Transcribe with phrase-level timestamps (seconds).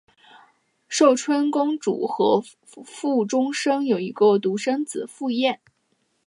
[0.87, 5.59] 寿春公主和傅忠生有一个独生子傅彦。